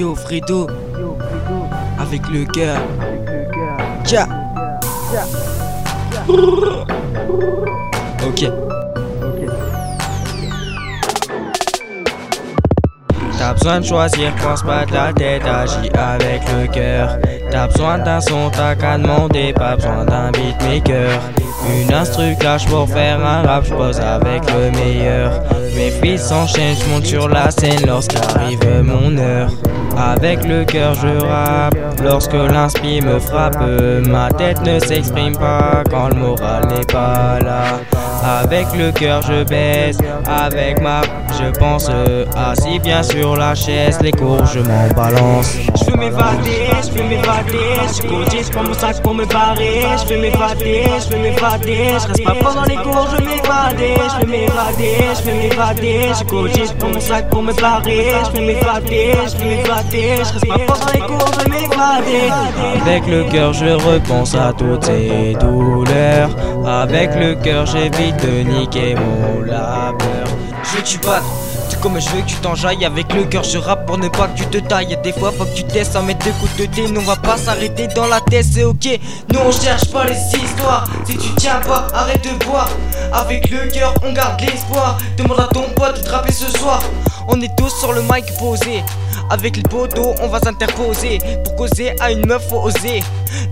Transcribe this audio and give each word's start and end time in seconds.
Yo 0.00 0.14
Fredo, 0.14 0.66
avec 2.00 2.22
le 2.30 2.46
cœur. 2.46 2.78
Tcha. 4.02 4.26
Ok. 8.26 8.50
T'as 13.36 13.52
besoin 13.52 13.80
de 13.80 13.84
choisir, 13.84 14.32
pense 14.42 14.62
pas 14.62 14.86
de 14.86 14.94
la 14.94 15.12
tête, 15.12 15.42
agis 15.44 15.90
avec 15.92 16.40
le 16.48 16.66
cœur. 16.72 17.18
T'as 17.50 17.66
besoin 17.66 17.98
d'un 17.98 18.22
son, 18.22 18.50
t'as 18.50 18.74
qu'à 18.76 18.96
demander, 18.96 19.52
pas 19.52 19.76
besoin 19.76 20.06
d'un 20.06 20.30
beatmaker. 20.30 21.20
Une 21.68 21.92
instru 21.92 22.34
pour 22.70 22.88
faire 22.88 23.20
un 23.22 23.42
rap, 23.42 23.66
j'pose 23.66 24.00
avec 24.00 24.50
le 24.50 24.70
meilleur. 24.70 25.42
Mes 25.76 25.90
fils 25.90 26.22
s'enchaînent, 26.22 26.76
j'monte 26.76 27.04
sur 27.04 27.28
la 27.28 27.50
scène 27.50 27.86
lorsqu'arrive 27.86 28.82
mon 28.82 29.18
heure. 29.18 29.50
Avec 30.00 30.44
le 30.44 30.64
cœur 30.64 30.94
je 30.94 31.22
rappe, 31.22 31.76
lorsque 32.02 32.32
l'inspi 32.32 33.02
me 33.02 33.18
frappe, 33.18 33.58
ma 34.06 34.30
tête 34.30 34.62
ne 34.62 34.78
s'exprime 34.78 35.36
pas 35.36 35.84
quand 35.90 36.08
le 36.08 36.14
moral 36.14 36.68
n'est 36.68 36.86
pas 36.86 37.38
là. 37.40 37.80
Avec 38.40 38.66
le 38.76 38.92
cœur 38.92 39.20
je 39.22 39.44
baisse, 39.44 39.98
avec 40.26 40.80
ma 40.80 41.02
je 41.38 41.50
pense 41.58 41.90
assis 42.36 42.78
bien 42.78 43.02
sur 43.02 43.36
la 43.36 43.54
chaise, 43.54 43.98
les 44.00 44.12
cours 44.12 44.46
je 44.46 44.60
m'en 44.60 44.88
balance. 44.96 45.56
M'évader, 46.00 46.70
je 46.82 46.98
veux 46.98 47.08
m'évader, 47.08 47.76
je 47.94 48.08
côté, 48.08 48.42
je 48.42 48.50
prends 48.50 48.62
mon 48.62 48.72
sac 48.72 49.02
pour 49.02 49.12
me 49.12 49.26
barrer, 49.26 49.82
je 49.98 50.14
veux 50.14 50.18
m'évader, 50.18 50.84
je 50.98 51.14
veux 51.14 51.22
m'évader, 51.22 51.88
je 52.00 52.08
reste 52.08 52.24
pas 52.24 52.34
pendant 52.40 52.62
les 52.62 52.76
cours, 52.76 53.06
je 53.14 53.22
m'évader, 53.22 53.94
je 54.08 54.24
veux 54.24 54.32
m'évader, 54.32 54.96
je 55.14 55.30
veux 55.30 55.36
m'évader, 55.36 56.00
je 56.18 56.24
côté, 56.24 56.64
je 56.66 56.72
prends 56.72 56.88
mon 56.88 57.00
sac 57.00 57.28
pour 57.28 57.42
me 57.42 57.52
barrer, 57.52 58.06
je 58.24 58.38
veux 58.38 58.46
m'évader, 58.46 59.12
je 59.26 59.36
veux 59.36 59.44
m'évader, 59.44 60.16
je 60.16 60.32
reste 60.32 60.48
pas 60.48 60.58
pendant 60.66 60.92
les 60.94 61.00
cours, 61.00 61.32
je 61.38 61.50
m'évader. 61.50 62.30
Avec 62.80 63.06
le 63.06 63.24
cœur 63.24 63.52
je 63.52 63.66
repense 63.66 64.34
à 64.34 64.54
toutes 64.56 64.86
ces 64.86 65.36
douleurs, 65.38 66.30
avec 66.66 67.14
le 67.14 67.34
cœur 67.34 67.66
j'évite 67.66 68.16
de 68.24 68.40
niquer 68.50 68.94
mon 68.94 69.42
labeur. 69.42 70.26
Je 70.64 70.96
battes, 70.98 71.22
tout 71.22 71.59
comme 71.76 72.00
je 72.00 72.08
veux 72.10 72.22
que 72.22 72.26
tu 72.26 72.36
t'enjailles 72.36 72.84
Avec 72.84 73.12
le 73.14 73.24
cœur 73.24 73.44
je 73.44 73.58
rappe 73.58 73.86
pour 73.86 73.98
ne 73.98 74.08
pas 74.08 74.28
que 74.28 74.38
tu 74.38 74.46
te 74.46 74.58
tailles 74.58 74.98
Des 75.02 75.12
fois 75.12 75.32
faut 75.32 75.44
que 75.44 75.54
tu 75.54 75.64
testes 75.64 75.92
sans 75.92 76.02
mettre 76.02 76.26
de 76.26 76.32
coups 76.32 76.56
de 76.56 76.66
thé 76.66 76.88
Nous 76.88 77.00
on 77.00 77.04
va 77.04 77.16
pas 77.16 77.36
s'arrêter 77.36 77.86
dans 77.88 78.06
la 78.06 78.20
tête 78.20 78.46
c'est 78.50 78.64
ok 78.64 78.98
Nous 79.32 79.38
on 79.38 79.52
cherche 79.52 79.90
pas 79.90 80.04
les 80.04 80.14
histoires 80.14 80.84
Si 81.04 81.16
tu 81.16 81.34
tiens 81.36 81.60
pas 81.66 81.86
arrête 81.94 82.24
de 82.24 82.44
boire 82.44 82.70
Avec 83.12 83.50
le 83.50 83.68
cœur 83.68 83.94
on 84.04 84.12
garde 84.12 84.40
l'espoir 84.40 84.98
Demande 85.16 85.40
à 85.40 85.48
ton 85.52 85.64
pote 85.74 85.98
de 85.98 86.04
trapper 86.04 86.32
ce 86.32 86.50
soir 86.58 86.82
On 87.28 87.40
est 87.40 87.56
tous 87.56 87.70
sur 87.80 87.92
le 87.92 88.02
mic 88.02 88.24
posé 88.38 88.82
avec 89.30 89.56
les 89.56 89.62
poteaux, 89.62 90.14
on 90.20 90.26
va 90.26 90.40
s'interposer. 90.40 91.18
Pour 91.44 91.54
causer 91.54 91.94
à 92.00 92.10
une 92.10 92.26
meuf, 92.26 92.48
faut 92.48 92.62
oser. 92.62 93.00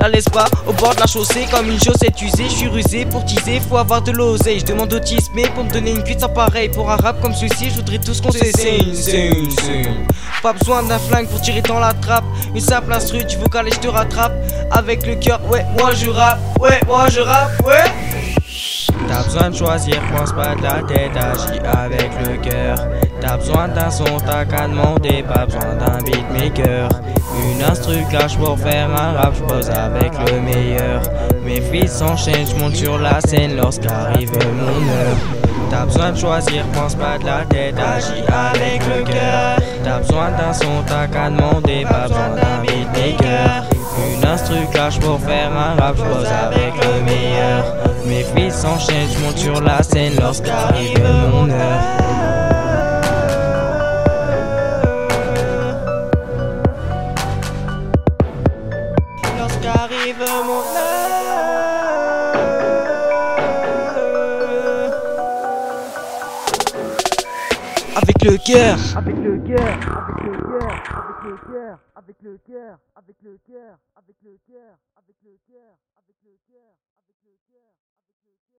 La 0.00 0.08
laisse 0.08 0.28
pas 0.28 0.46
au 0.66 0.72
bord 0.72 0.92
de 0.96 1.00
la 1.00 1.06
chaussée 1.06 1.46
comme 1.52 1.70
une 1.70 1.80
chaussette 1.80 2.20
usée. 2.20 2.44
Je 2.44 2.54
suis 2.54 2.66
rusé 2.66 3.06
pour 3.06 3.24
teaser, 3.24 3.60
faut 3.60 3.76
avoir 3.76 4.02
de 4.02 4.10
l'oseille. 4.10 4.58
Je 4.58 4.64
demande 4.64 4.92
au 4.92 4.98
mais 5.34 5.48
pour 5.50 5.62
me 5.62 5.70
donner 5.70 5.92
une 5.92 6.02
cuite 6.02 6.20
sans 6.20 6.28
pareil. 6.30 6.68
Pour 6.68 6.90
un 6.90 6.96
rap 6.96 7.20
comme 7.22 7.32
celui-ci, 7.32 7.70
je 7.70 7.76
voudrais 7.76 7.98
tout 8.08 8.14
ce 8.14 8.22
qu'on 8.22 8.32
sait. 8.32 9.30
Pas 10.42 10.54
besoin 10.54 10.82
d'un 10.82 10.98
flingue 10.98 11.28
pour 11.28 11.42
tirer 11.42 11.60
dans 11.60 11.78
la 11.78 11.92
trappe. 11.92 12.24
Une 12.54 12.60
simple 12.60 12.92
instru, 12.92 13.18
tu 13.26 13.36
veux 13.36 13.48
qu'aller, 13.48 13.70
je 13.70 13.80
te 13.80 13.88
rattrape. 13.88 14.32
Avec 14.70 15.06
le 15.06 15.16
cœur, 15.16 15.40
ouais, 15.50 15.64
moi 15.78 15.92
je 15.92 16.08
rappe. 16.08 16.38
Ouais, 16.58 16.80
moi 16.86 17.08
je 17.10 17.20
rappe, 17.20 17.66
ouais. 17.66 18.07
T'as 19.38 19.50
besoin 19.50 19.50
de 19.50 19.56
choisir, 19.56 20.00
pense 20.16 20.32
pas 20.32 20.56
de 20.56 20.62
la 20.62 20.82
tête, 20.82 21.12
agis 21.16 21.60
avec 21.64 22.10
le 22.26 22.36
cœur. 22.38 22.76
T'as 23.20 23.36
besoin 23.36 23.68
d'un 23.68 23.88
son, 23.88 24.04
t'as 24.26 24.44
qu'à 24.44 24.66
demander, 24.66 25.22
pas 25.22 25.46
besoin 25.46 25.76
d'un 25.78 25.98
beatmaker. 26.02 26.88
Une 27.40 27.62
instru 27.62 28.04
clash 28.10 28.36
pour 28.36 28.58
faire 28.58 28.88
un 28.90 29.12
rap, 29.12 29.34
j'pose 29.36 29.70
avec 29.70 30.12
le 30.26 30.40
meilleur. 30.40 31.02
Mes 31.44 31.60
fils 31.60 31.92
s'enchaînent, 31.92 32.46
j'monte 32.48 32.74
sur 32.74 32.98
la 32.98 33.20
scène 33.20 33.56
lorsqu'arrive 33.56 34.32
mon 34.32 34.88
heure. 34.88 35.16
T'as 35.70 35.84
besoin 35.84 36.10
de 36.10 36.18
choisir, 36.18 36.64
pense 36.74 36.96
pas 36.96 37.18
de 37.18 37.26
la 37.26 37.44
tête, 37.44 37.76
agis 37.78 38.24
avec 38.26 38.82
le 38.86 39.04
cœur. 39.04 39.56
T'as 39.84 39.98
besoin 39.98 40.30
d'un 40.32 40.52
son, 40.52 40.82
t'as 40.84 41.06
qu'à 41.06 41.30
demander, 41.30 41.84
pas 41.84 42.08
besoin 42.08 42.30
d'un 42.30 42.62
beatmaker. 42.62 43.64
Une 44.16 44.26
instru 44.26 44.66
clash 44.72 44.98
pour 44.98 45.20
faire 45.20 45.52
un 45.52 45.80
rap, 45.80 45.96
j'pose 45.96 46.26
avec 46.26 46.72
le 46.74 47.04
meilleur. 47.04 47.64
Mes 48.08 48.24
fils 48.24 48.54
s'enchaînent, 48.54 49.08
j'monte 49.18 49.36
sur 49.36 49.60
la 49.60 49.82
scène 49.82 50.14
lorsqu'arrive 50.18 50.98
mon 51.30 51.50
heure. 51.50 51.82
Lorsqu'arrive 59.38 60.24
mon 60.46 60.77
Avec 67.98 68.22
le 68.22 68.36
cœur. 68.38 68.78
Avec 68.96 69.16
le 69.24 69.38
cœur, 69.42 69.74
avec 69.98 70.22
le 70.22 70.38
cœur, 70.46 70.78
avec 70.94 71.16
le 71.24 71.36
cœur, 71.50 71.80
avec 71.96 72.22
le 72.22 72.38
cœur, 72.46 72.78
avec 72.94 73.16
le 73.24 73.38
cœur, 73.44 73.78
avec 73.96 74.16
le 74.22 74.38
cœur, 74.46 74.78
avec 74.94 75.16
le 75.24 75.34
cœur, 75.50 75.74
avec 75.98 76.16
le 76.22 76.38
cœur, 76.46 76.78
avec 76.94 77.18
le 77.26 77.34
cœur. 77.50 77.74